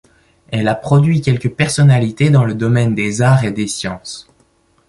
Elle 0.49 0.67
a 0.67 0.73
produit 0.73 1.21
quelques 1.21 1.51
personnalités 1.53 2.31
dans 2.31 2.43
le 2.43 2.55
domaine 2.55 2.95
des 2.95 3.21
arts 3.21 3.43
et 3.43 3.51
des 3.51 3.67
sciences. 3.67 4.27